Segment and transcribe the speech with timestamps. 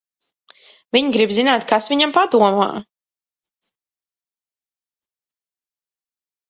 [0.97, 2.67] Viņi grib zināt, kas viņam padomā.